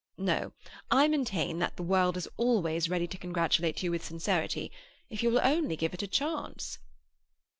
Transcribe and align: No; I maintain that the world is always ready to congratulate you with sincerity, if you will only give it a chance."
No; 0.17 0.53
I 0.89 1.07
maintain 1.07 1.59
that 1.59 1.75
the 1.77 1.83
world 1.83 2.17
is 2.17 2.27
always 2.35 2.89
ready 2.89 3.05
to 3.05 3.19
congratulate 3.19 3.83
you 3.83 3.91
with 3.91 4.03
sincerity, 4.03 4.71
if 5.11 5.21
you 5.21 5.29
will 5.29 5.41
only 5.43 5.75
give 5.75 5.93
it 5.93 6.01
a 6.01 6.07
chance." 6.07 6.79